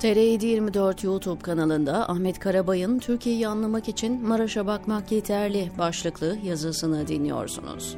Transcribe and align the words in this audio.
TR724 0.00 1.06
YouTube 1.06 1.42
kanalında 1.42 2.08
Ahmet 2.08 2.38
Karabay'ın 2.38 2.98
Türkiye'yi 2.98 3.48
anlamak 3.48 3.88
için 3.88 4.28
Maraş'a 4.28 4.66
bakmak 4.66 5.12
yeterli 5.12 5.70
başlıklı 5.78 6.38
yazısını 6.44 7.08
dinliyorsunuz. 7.08 7.96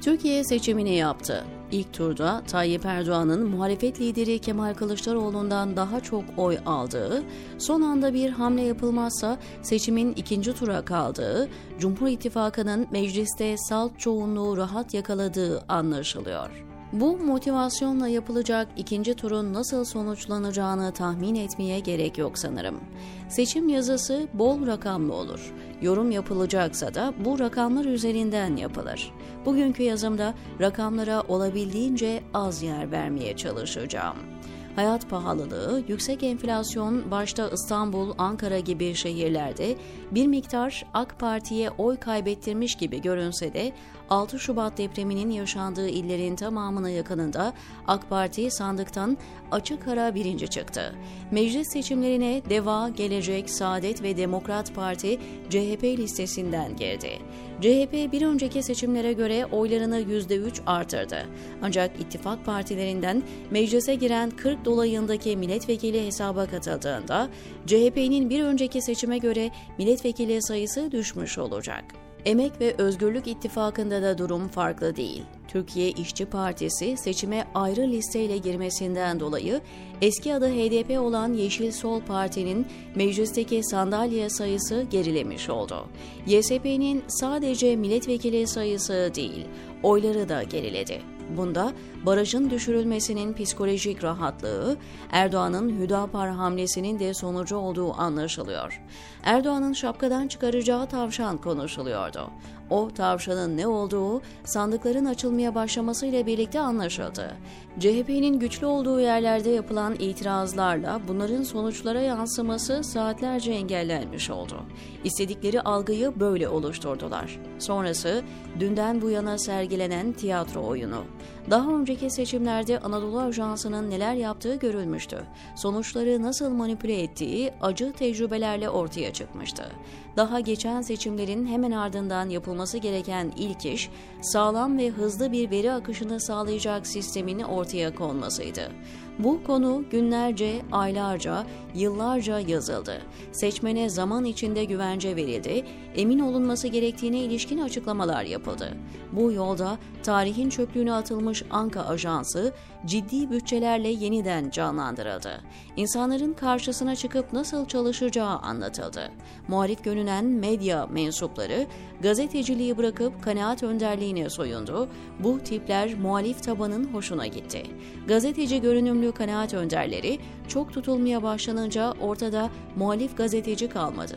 Türkiye 0.00 0.44
seçimini 0.44 0.94
yaptı. 0.94 1.44
İlk 1.72 1.92
turda 1.92 2.42
Tayyip 2.46 2.86
Erdoğan'ın 2.86 3.48
muhalefet 3.50 4.00
lideri 4.00 4.38
Kemal 4.38 4.74
Kılıçdaroğlu'ndan 4.74 5.76
daha 5.76 6.00
çok 6.00 6.24
oy 6.36 6.58
aldığı, 6.66 7.22
son 7.58 7.82
anda 7.82 8.14
bir 8.14 8.30
hamle 8.30 8.62
yapılmazsa 8.62 9.38
seçimin 9.62 10.12
ikinci 10.12 10.54
tura 10.54 10.84
kaldığı, 10.84 11.48
Cumhur 11.78 12.08
İttifakı'nın 12.08 12.86
mecliste 12.90 13.56
salt 13.56 13.98
çoğunluğu 13.98 14.56
rahat 14.56 14.94
yakaladığı 14.94 15.64
anlaşılıyor. 15.68 16.71
Bu 16.92 17.18
motivasyonla 17.18 18.08
yapılacak 18.08 18.68
ikinci 18.76 19.14
turun 19.14 19.54
nasıl 19.54 19.84
sonuçlanacağını 19.84 20.92
tahmin 20.92 21.34
etmeye 21.34 21.80
gerek 21.80 22.18
yok 22.18 22.38
sanırım. 22.38 22.80
Seçim 23.28 23.68
yazısı 23.68 24.28
bol 24.34 24.66
rakamlı 24.66 25.14
olur. 25.14 25.54
Yorum 25.82 26.10
yapılacaksa 26.10 26.94
da 26.94 27.14
bu 27.24 27.38
rakamlar 27.38 27.84
üzerinden 27.84 28.56
yapılır. 28.56 29.12
Bugünkü 29.46 29.82
yazımda 29.82 30.34
rakamlara 30.60 31.20
olabildiğince 31.28 32.22
az 32.34 32.62
yer 32.62 32.92
vermeye 32.92 33.36
çalışacağım. 33.36 34.31
Hayat 34.76 35.10
pahalılığı, 35.10 35.82
yüksek 35.88 36.22
enflasyon 36.22 37.10
başta 37.10 37.48
İstanbul, 37.48 38.14
Ankara 38.18 38.58
gibi 38.58 38.94
şehirlerde 38.94 39.76
bir 40.10 40.26
miktar 40.26 40.86
AK 40.94 41.18
Parti'ye 41.18 41.70
oy 41.70 41.96
kaybettirmiş 41.96 42.74
gibi 42.74 43.02
görünse 43.02 43.52
de 43.52 43.72
6 44.10 44.38
Şubat 44.38 44.78
depreminin 44.78 45.30
yaşandığı 45.30 45.88
illerin 45.88 46.36
tamamına 46.36 46.90
yakınında 46.90 47.52
AK 47.86 48.10
Parti 48.10 48.50
sandıktan 48.50 49.18
açık 49.50 49.88
ara 49.88 50.14
birinci 50.14 50.48
çıktı. 50.48 50.94
Meclis 51.30 51.72
seçimlerine 51.72 52.42
Deva, 52.50 52.88
Gelecek, 52.88 53.50
Saadet 53.50 54.02
ve 54.02 54.16
Demokrat 54.16 54.74
Parti 54.74 55.18
CHP 55.50 55.84
listesinden 55.84 56.76
girdi. 56.76 57.18
CHP 57.60 58.12
bir 58.12 58.22
önceki 58.22 58.62
seçimlere 58.62 59.12
göre 59.12 59.46
oylarını 59.46 60.00
%3 60.00 60.60
artırdı. 60.66 61.26
Ancak 61.62 62.00
ittifak 62.00 62.44
partilerinden 62.44 63.22
meclise 63.50 63.94
giren 63.94 64.30
40 64.30 64.61
dolayındaki 64.64 65.36
milletvekili 65.36 66.06
hesaba 66.06 66.46
katıldığında 66.46 67.28
CHP'nin 67.66 68.30
bir 68.30 68.44
önceki 68.44 68.82
seçime 68.82 69.18
göre 69.18 69.50
milletvekili 69.78 70.42
sayısı 70.42 70.92
düşmüş 70.92 71.38
olacak. 71.38 71.84
Emek 72.24 72.60
ve 72.60 72.74
Özgürlük 72.78 73.26
İttifakı'nda 73.26 74.02
da 74.02 74.18
durum 74.18 74.48
farklı 74.48 74.96
değil. 74.96 75.22
Türkiye 75.48 75.90
İşçi 75.90 76.26
Partisi 76.26 76.96
seçime 76.96 77.44
ayrı 77.54 77.82
listeyle 77.88 78.38
girmesinden 78.38 79.20
dolayı 79.20 79.60
eski 80.02 80.34
adı 80.34 80.48
HDP 80.48 81.00
olan 81.00 81.32
Yeşil 81.32 81.72
Sol 81.72 82.00
Parti'nin 82.00 82.66
meclisteki 82.94 83.64
sandalye 83.64 84.30
sayısı 84.30 84.86
gerilemiş 84.90 85.50
oldu. 85.50 85.86
YSP'nin 86.26 87.04
sadece 87.08 87.76
milletvekili 87.76 88.46
sayısı 88.46 89.10
değil, 89.14 89.46
oyları 89.82 90.28
da 90.28 90.42
geriledi. 90.42 91.02
Bunda 91.36 91.72
barajın 92.06 92.50
düşürülmesinin 92.50 93.32
psikolojik 93.32 94.04
rahatlığı, 94.04 94.76
Erdoğan'ın 95.12 95.80
Hüdapar 95.80 96.30
hamlesinin 96.30 96.98
de 96.98 97.14
sonucu 97.14 97.56
olduğu 97.56 97.92
anlaşılıyor. 97.92 98.80
Erdoğan'ın 99.24 99.72
şapkadan 99.72 100.28
çıkaracağı 100.28 100.86
tavşan 100.86 101.38
konuşuluyordu. 101.38 102.30
O 102.70 102.90
tavşanın 102.90 103.56
ne 103.56 103.66
olduğu 103.66 104.22
sandıkların 104.44 105.04
açılmaya 105.04 105.54
başlamasıyla 105.54 106.26
birlikte 106.26 106.60
anlaşıldı. 106.60 107.36
CHP'nin 107.78 108.38
güçlü 108.38 108.66
olduğu 108.66 109.00
yerlerde 109.00 109.50
yapılan 109.50 109.94
itirazlarla 109.94 111.00
bunların 111.08 111.42
sonuçlara 111.42 112.00
yansıması 112.00 112.84
saatlerce 112.84 113.52
engellenmiş 113.52 114.30
oldu. 114.30 114.62
İstedikleri 115.04 115.60
algıyı 115.60 116.12
böyle 116.20 116.48
oluşturdular. 116.48 117.40
Sonrası 117.58 118.22
dünden 118.60 119.02
bu 119.02 119.10
yana 119.10 119.38
sergilenen 119.72 120.12
tiyatro 120.12 120.66
oyunu. 120.66 121.04
Daha 121.50 121.70
önceki 121.70 122.10
seçimlerde 122.10 122.78
Anadolu 122.78 123.20
Ajansı'nın 123.20 123.90
neler 123.90 124.14
yaptığı 124.14 124.54
görülmüştü. 124.54 125.22
Sonuçları 125.56 126.22
nasıl 126.22 126.50
manipüle 126.50 127.02
ettiği 127.02 127.52
acı 127.60 127.92
tecrübelerle 127.92 128.70
ortaya 128.70 129.12
çıkmıştı. 129.12 129.72
Daha 130.16 130.40
geçen 130.40 130.82
seçimlerin 130.82 131.46
hemen 131.46 131.70
ardından 131.70 132.28
yapılması 132.28 132.78
gereken 132.78 133.32
ilk 133.36 133.66
iş, 133.66 133.90
sağlam 134.20 134.78
ve 134.78 134.90
hızlı 134.90 135.32
bir 135.32 135.50
veri 135.50 135.72
akışını 135.72 136.20
sağlayacak 136.20 136.86
sistemin 136.86 137.38
ortaya 137.38 137.94
konmasıydı. 137.94 138.72
Bu 139.18 139.44
konu 139.44 139.84
günlerce, 139.90 140.62
aylarca, 140.72 141.46
yıllarca 141.74 142.38
yazıldı. 142.38 143.02
Seçmene 143.32 143.88
zaman 143.88 144.24
içinde 144.24 144.64
güvence 144.64 145.16
verildi, 145.16 145.64
emin 145.96 146.18
olunması 146.18 146.68
gerektiğine 146.68 147.18
ilişkin 147.18 147.58
açıklamalar 147.58 148.24
yapıldı. 148.24 148.76
Bu 149.12 149.32
yolda 149.32 149.78
tarihin 150.02 150.50
çöplüğüne 150.50 150.92
atılmış 150.92 151.42
Anka 151.50 151.84
Ajansı 151.84 152.52
ciddi 152.86 153.30
bütçelerle 153.30 153.88
yeniden 153.88 154.50
canlandırıldı. 154.50 155.40
İnsanların 155.76 156.32
karşısına 156.32 156.96
çıkıp 156.96 157.32
nasıl 157.32 157.66
çalışacağı 157.66 158.38
anlatıldı. 158.38 159.10
Muhalif 159.48 159.84
görünen 159.84 160.24
medya 160.24 160.86
mensupları 160.86 161.66
gazeteciliği 162.02 162.76
bırakıp 162.76 163.22
kanaat 163.22 163.62
önderliğine 163.62 164.30
soyundu. 164.30 164.88
Bu 165.20 165.38
tipler 165.38 165.94
muhalif 165.94 166.42
tabanın 166.42 166.84
hoşuna 166.84 167.26
gitti. 167.26 167.62
Gazeteci 168.08 168.60
görünümlü 168.60 169.11
kanaat 169.14 169.54
önderleri 169.54 170.18
çok 170.48 170.72
tutulmaya 170.72 171.22
başlanınca 171.22 171.92
ortada 172.00 172.50
muhalif 172.76 173.16
gazeteci 173.16 173.68
kalmadı. 173.68 174.16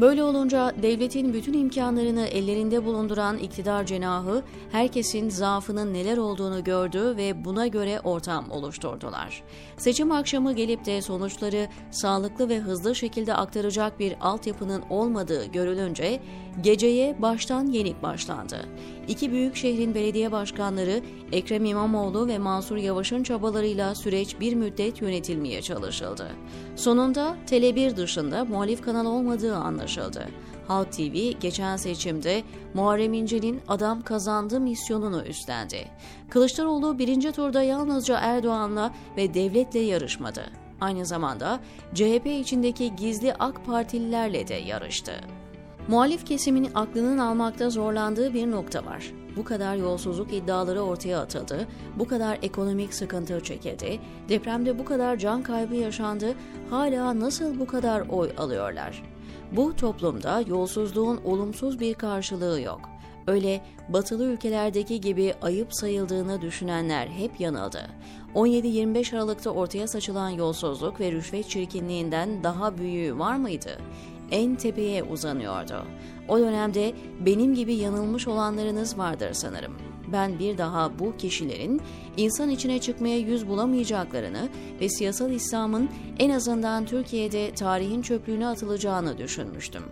Böyle 0.00 0.22
olunca 0.22 0.72
devletin 0.82 1.34
bütün 1.34 1.52
imkanlarını 1.52 2.26
ellerinde 2.26 2.84
bulunduran 2.84 3.38
iktidar 3.38 3.86
cenahı 3.86 4.42
herkesin 4.72 5.28
zaafının 5.28 5.94
neler 5.94 6.16
olduğunu 6.16 6.64
gördü 6.64 7.14
ve 7.16 7.44
buna 7.44 7.66
göre 7.66 8.00
ortam 8.00 8.50
oluşturdular. 8.50 9.42
Seçim 9.76 10.12
akşamı 10.12 10.52
gelip 10.52 10.84
de 10.84 11.02
sonuçları 11.02 11.68
sağlıklı 11.90 12.48
ve 12.48 12.58
hızlı 12.58 12.94
şekilde 12.94 13.34
aktaracak 13.34 14.00
bir 14.00 14.16
altyapının 14.20 14.82
olmadığı 14.90 15.44
görülünce 15.44 16.20
geceye 16.60 17.22
baştan 17.22 17.66
yenik 17.66 18.02
başlandı. 18.02 18.56
İki 19.08 19.32
büyük 19.32 19.56
şehrin 19.56 19.94
belediye 19.94 20.32
başkanları 20.32 21.02
Ekrem 21.32 21.64
İmamoğlu 21.64 22.28
ve 22.28 22.38
Mansur 22.38 22.76
Yavaş'ın 22.76 23.22
çabalarıyla 23.22 23.94
süreç 23.94 24.40
bir 24.40 24.54
müddet 24.54 25.02
yönetilmeye 25.02 25.62
çalışıldı. 25.62 26.30
Sonunda 26.76 27.36
Tele1 27.46 27.96
dışında 27.96 28.44
muhalif 28.44 28.82
kanal 28.82 29.06
olmadığı 29.06 29.56
anlaşıldı. 29.56 30.28
Halk 30.68 30.92
TV 30.92 31.30
geçen 31.40 31.76
seçimde 31.76 32.42
Muharrem 32.74 33.12
İnce'nin 33.12 33.60
adam 33.68 34.02
kazandı 34.02 34.60
misyonunu 34.60 35.22
üstlendi. 35.22 35.88
Kılıçdaroğlu 36.30 36.98
birinci 36.98 37.32
turda 37.32 37.62
yalnızca 37.62 38.18
Erdoğan'la 38.18 38.94
ve 39.16 39.34
devletle 39.34 39.80
yarışmadı. 39.80 40.42
Aynı 40.80 41.06
zamanda 41.06 41.60
CHP 41.94 42.26
içindeki 42.26 42.96
gizli 42.96 43.34
AK 43.34 43.66
Partililerle 43.66 44.48
de 44.48 44.54
yarıştı. 44.54 45.12
Muhalif 45.88 46.26
kesimin 46.26 46.70
aklının 46.74 47.18
almakta 47.18 47.70
zorlandığı 47.70 48.34
bir 48.34 48.50
nokta 48.50 48.84
var. 48.84 49.12
Bu 49.36 49.44
kadar 49.44 49.76
yolsuzluk 49.76 50.32
iddiaları 50.32 50.80
ortaya 50.80 51.20
atıldı, 51.20 51.66
bu 51.98 52.08
kadar 52.08 52.38
ekonomik 52.42 52.94
sıkıntı 52.94 53.40
çekildi, 53.40 54.00
depremde 54.28 54.78
bu 54.78 54.84
kadar 54.84 55.16
can 55.16 55.42
kaybı 55.42 55.74
yaşandı, 55.74 56.34
hala 56.70 57.20
nasıl 57.20 57.60
bu 57.60 57.66
kadar 57.66 58.00
oy 58.08 58.30
alıyorlar? 58.38 59.02
Bu 59.52 59.76
toplumda 59.76 60.40
yolsuzluğun 60.40 61.20
olumsuz 61.24 61.80
bir 61.80 61.94
karşılığı 61.94 62.60
yok. 62.60 62.80
Öyle 63.26 63.60
batılı 63.88 64.24
ülkelerdeki 64.24 65.00
gibi 65.00 65.34
ayıp 65.42 65.74
sayıldığını 65.74 66.40
düşünenler 66.42 67.06
hep 67.06 67.40
yanıldı. 67.40 67.80
17-25 68.34 69.16
Aralık'ta 69.16 69.50
ortaya 69.50 69.86
saçılan 69.86 70.30
yolsuzluk 70.30 71.00
ve 71.00 71.12
rüşvet 71.12 71.48
çirkinliğinden 71.48 72.44
daha 72.44 72.78
büyüğü 72.78 73.18
var 73.18 73.36
mıydı? 73.36 73.78
En 74.30 74.56
tepeye 74.56 75.02
uzanıyordu. 75.02 75.84
O 76.28 76.38
dönemde 76.38 76.92
benim 77.20 77.54
gibi 77.54 77.74
yanılmış 77.74 78.28
olanlarınız 78.28 78.98
vardır 78.98 79.32
sanırım. 79.32 79.76
Ben 80.12 80.38
bir 80.38 80.58
daha 80.58 80.98
bu 80.98 81.16
kişilerin 81.16 81.80
insan 82.16 82.50
içine 82.50 82.80
çıkmaya 82.80 83.18
yüz 83.18 83.48
bulamayacaklarını 83.48 84.48
ve 84.80 84.88
siyasal 84.88 85.30
İslam'ın 85.30 85.88
en 86.18 86.30
azından 86.30 86.86
Türkiye'de 86.86 87.54
tarihin 87.54 88.02
çöplüğüne 88.02 88.46
atılacağını 88.46 89.18
düşünmüştüm. 89.18 89.82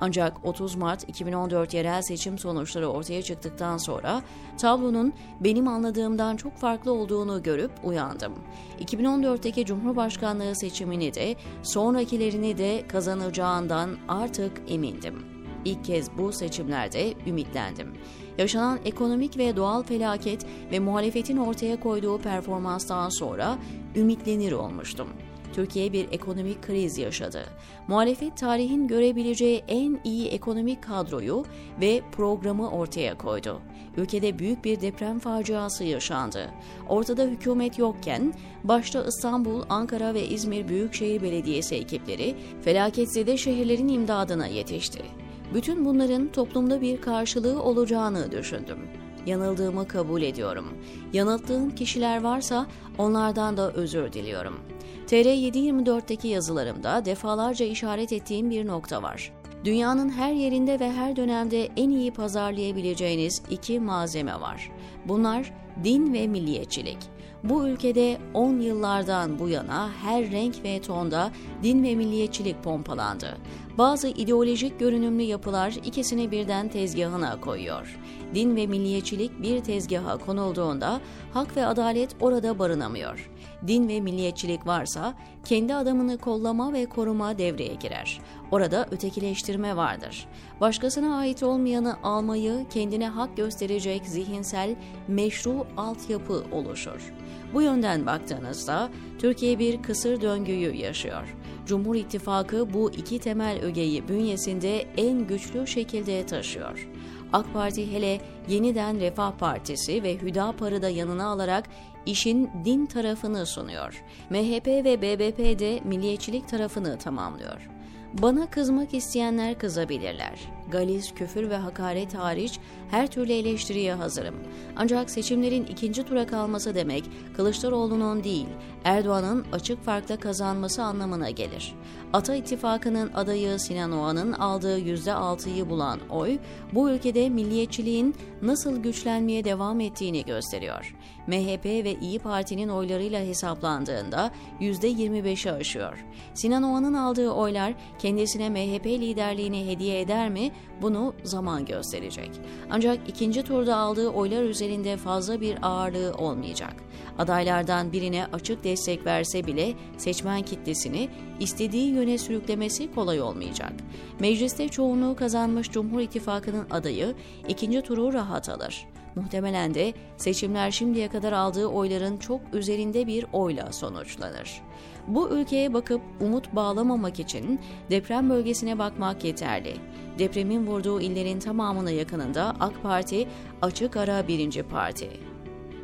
Ancak 0.00 0.44
30 0.44 0.74
Mart 0.74 1.08
2014 1.08 1.74
yerel 1.74 2.02
seçim 2.02 2.38
sonuçları 2.38 2.88
ortaya 2.88 3.22
çıktıktan 3.22 3.76
sonra 3.76 4.22
tablonun 4.58 5.12
benim 5.40 5.68
anladığımdan 5.68 6.36
çok 6.36 6.56
farklı 6.56 6.92
olduğunu 6.92 7.42
görüp 7.42 7.70
uyandım. 7.82 8.32
2014'teki 8.80 9.66
Cumhurbaşkanlığı 9.66 10.56
seçimini 10.56 11.14
de 11.14 11.36
sonrakilerini 11.62 12.58
de 12.58 12.84
kazanacağından 12.88 13.90
artık 14.08 14.52
emindim. 14.68 15.41
İlk 15.64 15.84
kez 15.84 16.18
bu 16.18 16.32
seçimlerde 16.32 17.14
ümitlendim. 17.26 17.92
Yaşanan 18.38 18.78
ekonomik 18.84 19.38
ve 19.38 19.56
doğal 19.56 19.82
felaket 19.82 20.46
ve 20.72 20.78
muhalefetin 20.78 21.36
ortaya 21.36 21.80
koyduğu 21.80 22.18
performanstan 22.18 23.08
sonra 23.08 23.58
ümitlenir 23.96 24.52
olmuştum. 24.52 25.08
Türkiye 25.52 25.92
bir 25.92 26.12
ekonomik 26.12 26.62
kriz 26.62 26.98
yaşadı. 26.98 27.44
Muhalefet 27.88 28.36
tarihin 28.36 28.88
görebileceği 28.88 29.64
en 29.68 30.00
iyi 30.04 30.28
ekonomik 30.28 30.82
kadroyu 30.82 31.44
ve 31.80 32.02
programı 32.12 32.70
ortaya 32.70 33.18
koydu. 33.18 33.60
Ülkede 33.96 34.38
büyük 34.38 34.64
bir 34.64 34.80
deprem 34.80 35.18
faciası 35.18 35.84
yaşandı. 35.84 36.50
Ortada 36.88 37.22
hükümet 37.22 37.78
yokken 37.78 38.34
başta 38.64 39.04
İstanbul, 39.04 39.62
Ankara 39.68 40.14
ve 40.14 40.28
İzmir 40.28 40.68
Büyükşehir 40.68 41.22
Belediyesi 41.22 41.74
ekipleri 41.74 42.34
felaketzede 42.62 43.36
şehirlerin 43.36 43.88
imdadına 43.88 44.46
yetişti. 44.46 45.21
Bütün 45.54 45.84
bunların 45.84 46.32
toplumda 46.32 46.80
bir 46.80 47.00
karşılığı 47.00 47.62
olacağını 47.62 48.32
düşündüm. 48.32 48.78
Yanıldığımı 49.26 49.88
kabul 49.88 50.22
ediyorum. 50.22 50.66
Yanılttığım 51.12 51.74
kişiler 51.74 52.22
varsa 52.22 52.66
onlardan 52.98 53.56
da 53.56 53.72
özür 53.72 54.12
diliyorum. 54.12 54.60
TR724'teki 55.06 56.28
yazılarımda 56.28 57.04
defalarca 57.04 57.66
işaret 57.66 58.12
ettiğim 58.12 58.50
bir 58.50 58.66
nokta 58.66 59.02
var. 59.02 59.32
Dünyanın 59.64 60.10
her 60.10 60.32
yerinde 60.32 60.80
ve 60.80 60.92
her 60.92 61.16
dönemde 61.16 61.68
en 61.76 61.90
iyi 61.90 62.12
pazarlayabileceğiniz 62.12 63.42
iki 63.50 63.80
malzeme 63.80 64.40
var. 64.40 64.70
Bunlar 65.04 65.52
din 65.84 66.12
ve 66.12 66.26
milliyetçilik. 66.26 66.98
Bu 67.44 67.68
ülkede 67.68 68.18
10 68.34 68.60
yıllardan 68.60 69.38
bu 69.38 69.48
yana 69.48 69.90
her 70.02 70.30
renk 70.30 70.64
ve 70.64 70.80
tonda 70.80 71.30
din 71.62 71.84
ve 71.84 71.94
milliyetçilik 71.94 72.62
pompalandı. 72.64 73.38
Bazı 73.78 74.08
ideolojik 74.08 74.80
görünümlü 74.80 75.22
yapılar 75.22 75.70
ikisini 75.84 76.30
birden 76.30 76.68
tezgahına 76.68 77.40
koyuyor. 77.40 77.98
Din 78.34 78.56
ve 78.56 78.66
milliyetçilik 78.66 79.42
bir 79.42 79.60
tezgaha 79.60 80.16
konulduğunda 80.18 81.00
hak 81.32 81.56
ve 81.56 81.66
adalet 81.66 82.16
orada 82.20 82.58
barınamıyor. 82.58 83.30
Din 83.66 83.88
ve 83.88 84.00
milliyetçilik 84.00 84.66
varsa 84.66 85.14
kendi 85.44 85.74
adamını 85.74 86.18
kollama 86.18 86.72
ve 86.72 86.86
koruma 86.86 87.38
devreye 87.38 87.74
girer. 87.74 88.20
Orada 88.50 88.86
ötekileştirme 88.90 89.76
vardır. 89.76 90.26
Başkasına 90.60 91.16
ait 91.16 91.42
olmayanı 91.42 91.96
almayı 92.02 92.66
kendine 92.70 93.08
hak 93.08 93.36
gösterecek 93.36 94.06
zihinsel 94.06 94.76
meşru 95.08 95.66
altyapı 95.76 96.44
oluşur. 96.52 97.12
Bu 97.54 97.62
yönden 97.62 98.06
baktığınızda 98.06 98.90
Türkiye 99.18 99.58
bir 99.58 99.82
kısır 99.82 100.20
döngüyü 100.20 100.74
yaşıyor. 100.74 101.36
Cumhur 101.66 101.94
İttifakı 101.94 102.74
bu 102.74 102.90
iki 102.90 103.18
temel 103.18 103.62
ögeyi 103.62 104.08
bünyesinde 104.08 104.86
en 104.96 105.26
güçlü 105.26 105.66
şekilde 105.66 106.26
taşıyor. 106.26 106.88
AK 107.32 107.52
Parti 107.52 107.92
hele 107.92 108.20
yeniden 108.48 109.00
Refah 109.00 109.32
Partisi 109.32 110.02
ve 110.02 110.18
Hüdapar'ı 110.18 110.82
da 110.82 110.88
yanına 110.88 111.26
alarak 111.26 111.64
işin 112.06 112.50
din 112.64 112.86
tarafını 112.86 113.46
sunuyor. 113.46 114.04
MHP 114.30 114.66
ve 114.66 115.02
BBP 115.02 115.31
de 115.38 115.80
milliyetçilik 115.84 116.48
tarafını 116.48 116.98
tamamlıyor. 116.98 117.68
Bana 118.12 118.50
kızmak 118.50 118.94
isteyenler 118.94 119.58
kızabilirler. 119.58 120.40
Galiz, 120.70 121.14
küfür 121.14 121.50
ve 121.50 121.56
hakaret 121.56 122.14
hariç 122.14 122.58
her 122.90 123.06
türlü 123.06 123.32
eleştiriye 123.32 123.94
hazırım. 123.94 124.34
Ancak 124.76 125.10
seçimlerin 125.10 125.66
ikinci 125.66 126.02
tura 126.02 126.26
kalması 126.26 126.74
demek 126.74 127.04
Kılıçdaroğlu'nun 127.36 128.24
değil, 128.24 128.46
Erdoğan'ın 128.84 129.44
açık 129.52 129.84
farkla 129.84 130.16
kazanması 130.16 130.82
anlamına 130.82 131.30
gelir. 131.30 131.74
Ata 132.12 132.34
İttifakı'nın 132.34 133.12
adayı 133.12 133.58
Sinan 133.58 133.92
Oğan'ın 133.92 134.32
aldığı 134.32 134.78
%6'yı 134.78 135.70
bulan 135.70 136.00
oy, 136.10 136.38
bu 136.72 136.90
ülkede 136.90 137.28
milliyetçiliğin 137.28 138.14
nasıl 138.42 138.82
güçlenmeye 138.82 139.44
devam 139.44 139.80
ettiğini 139.80 140.24
gösteriyor. 140.24 140.94
MHP 141.26 141.64
ve 141.64 141.94
İyi 142.00 142.18
Parti'nin 142.18 142.68
oylarıyla 142.68 143.20
hesaplandığında 143.20 144.30
%25'i 144.60 145.52
aşıyor. 145.52 146.04
Sinan 146.34 146.62
Oğan'ın 146.62 146.94
aldığı 146.94 147.30
oylar 147.30 147.74
kendisine 147.98 148.50
MHP 148.50 148.86
liderliğini 148.86 149.66
hediye 149.66 150.00
eder 150.00 150.28
mi? 150.28 150.51
Bunu 150.82 151.14
zaman 151.24 151.64
gösterecek. 151.64 152.30
Ancak 152.70 152.98
ikinci 153.08 153.42
turda 153.42 153.76
aldığı 153.76 154.08
oylar 154.08 154.42
üzerinde 154.42 154.96
fazla 154.96 155.40
bir 155.40 155.58
ağırlığı 155.62 156.14
olmayacak. 156.14 156.74
Adaylardan 157.18 157.92
birine 157.92 158.26
açık 158.32 158.64
destek 158.64 159.06
verse 159.06 159.46
bile 159.46 159.74
seçmen 159.98 160.42
kitlesini 160.42 161.08
istediği 161.40 161.94
yöne 161.94 162.18
sürüklemesi 162.18 162.94
kolay 162.94 163.20
olmayacak. 163.20 163.72
Mecliste 164.20 164.68
çoğunluğu 164.68 165.16
kazanmış 165.16 165.70
Cumhur 165.70 166.00
İttifakı'nın 166.00 166.70
adayı 166.70 167.14
ikinci 167.48 167.82
turu 167.82 168.12
rahat 168.12 168.48
alır. 168.48 168.86
Muhtemelen 169.16 169.74
de 169.74 169.92
seçimler 170.16 170.70
şimdiye 170.70 171.08
kadar 171.08 171.32
aldığı 171.32 171.66
oyların 171.66 172.16
çok 172.16 172.40
üzerinde 172.52 173.06
bir 173.06 173.26
oyla 173.32 173.72
sonuçlanır. 173.72 174.62
Bu 175.06 175.30
ülkeye 175.30 175.74
bakıp 175.74 176.00
umut 176.20 176.54
bağlamamak 176.54 177.20
için 177.20 177.60
deprem 177.90 178.30
bölgesine 178.30 178.78
bakmak 178.78 179.24
yeterli. 179.24 179.74
Depremin 180.18 180.66
vurduğu 180.66 181.00
illerin 181.00 181.40
tamamına 181.40 181.90
yakınında 181.90 182.54
AK 182.60 182.82
Parti 182.82 183.28
açık 183.62 183.96
ara 183.96 184.28
birinci 184.28 184.62
parti. 184.62 185.10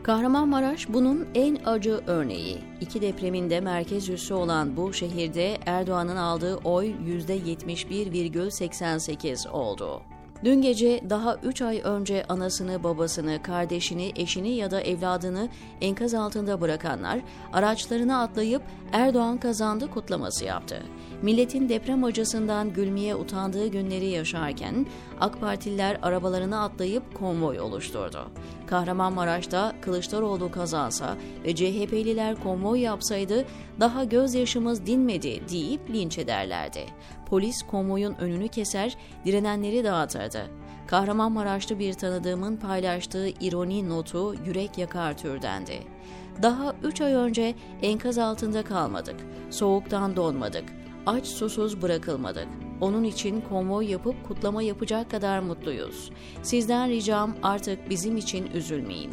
Kahramanmaraş 0.02 0.88
bunun 0.88 1.28
en 1.34 1.58
acı 1.64 2.00
örneği. 2.06 2.58
İki 2.80 3.02
depreminde 3.02 3.60
merkez 3.60 4.08
üssü 4.08 4.34
olan 4.34 4.76
bu 4.76 4.92
şehirde 4.92 5.58
Erdoğan'ın 5.66 6.16
aldığı 6.16 6.56
oy 6.56 6.86
%71,88 6.86 9.48
oldu. 9.48 10.02
Dün 10.44 10.62
gece 10.62 11.00
daha 11.10 11.36
3 11.36 11.62
ay 11.62 11.80
önce 11.84 12.24
anasını, 12.28 12.82
babasını, 12.82 13.42
kardeşini, 13.42 14.12
eşini 14.16 14.48
ya 14.48 14.70
da 14.70 14.80
evladını 14.80 15.48
enkaz 15.80 16.14
altında 16.14 16.60
bırakanlar 16.60 17.20
araçlarına 17.52 18.22
atlayıp 18.22 18.62
Erdoğan 18.92 19.38
kazandı 19.38 19.90
kutlaması 19.90 20.44
yaptı. 20.44 20.82
Milletin 21.22 21.68
deprem 21.68 22.04
acısından 22.04 22.72
gülmeye 22.72 23.14
utandığı 23.14 23.66
günleri 23.66 24.06
yaşarken 24.06 24.86
AK 25.20 25.40
Partililer 25.40 25.98
arabalarına 26.02 26.64
atlayıp 26.64 27.14
konvoy 27.14 27.60
oluşturdu. 27.60 28.30
Kahramanmaraş'ta 28.66 29.74
Kılıçdaroğlu 29.80 30.50
kazansa 30.50 31.16
ve 31.44 31.54
CHP'liler 31.54 32.42
konvoy 32.42 32.80
yapsaydı 32.80 33.44
daha 33.80 34.04
gözyaşımız 34.04 34.86
dinmedi 34.86 35.48
deyip 35.50 35.90
linç 35.90 36.18
ederlerdi. 36.18 36.86
Polis 37.30 37.62
konvoyun 37.62 38.14
önünü 38.14 38.48
keser, 38.48 38.96
direnenleri 39.24 39.84
dağıtırdı. 39.84 40.50
Kahramanmaraşlı 40.86 41.78
bir 41.78 41.92
tanıdığımın 41.92 42.56
paylaştığı 42.56 43.28
ironi 43.28 43.88
notu 43.88 44.34
yürek 44.46 44.78
yakar 44.78 45.18
türdendi. 45.18 45.82
Daha 46.42 46.74
üç 46.82 47.00
ay 47.00 47.12
önce 47.12 47.54
enkaz 47.82 48.18
altında 48.18 48.62
kalmadık, 48.62 49.16
soğuktan 49.50 50.16
donmadık, 50.16 50.64
aç 51.06 51.26
susuz 51.26 51.82
bırakılmadık. 51.82 52.48
Onun 52.80 53.04
için 53.04 53.40
konvoy 53.40 53.90
yapıp 53.90 54.28
kutlama 54.28 54.62
yapacak 54.62 55.10
kadar 55.10 55.40
mutluyuz. 55.40 56.10
Sizden 56.42 56.88
ricam 56.90 57.34
artık 57.42 57.90
bizim 57.90 58.16
için 58.16 58.46
üzülmeyin. 58.46 59.10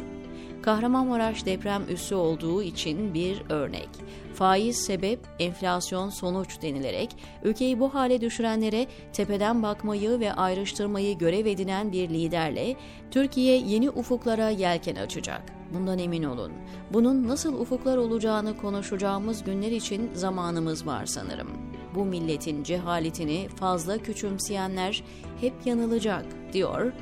Kahramanmaraş 0.62 1.46
deprem 1.46 1.82
üssü 1.88 2.14
olduğu 2.14 2.62
için 2.62 3.14
bir 3.14 3.42
örnek. 3.48 3.88
Faiz 4.34 4.76
sebep, 4.76 5.20
enflasyon 5.38 6.10
sonuç 6.10 6.62
denilerek 6.62 7.16
ülkeyi 7.42 7.80
bu 7.80 7.94
hale 7.94 8.20
düşürenlere 8.20 8.86
tepeden 9.12 9.62
bakmayı 9.62 10.20
ve 10.20 10.32
ayrıştırmayı 10.32 11.18
görev 11.18 11.46
edinen 11.46 11.92
bir 11.92 12.08
liderle 12.08 12.76
Türkiye 13.10 13.56
yeni 13.56 13.90
ufuklara 13.90 14.48
yelken 14.48 14.96
açacak. 14.96 15.42
Bundan 15.74 15.98
emin 15.98 16.22
olun. 16.22 16.52
Bunun 16.92 17.28
nasıl 17.28 17.60
ufuklar 17.60 17.96
olacağını 17.96 18.56
konuşacağımız 18.56 19.44
günler 19.44 19.72
için 19.72 20.10
zamanımız 20.14 20.86
var 20.86 21.06
sanırım. 21.06 21.48
Bu 21.94 22.04
milletin 22.04 22.62
cehaletini 22.62 23.48
fazla 23.48 23.98
küçümseyenler 23.98 25.04
hep 25.40 25.52
yanılacak, 25.64 26.26
diyor 26.52 26.92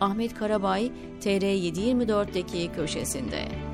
Ahmet 0.00 0.34
Karabay 0.34 0.90
TR724'deki 1.20 2.72
köşesinde. 2.72 3.69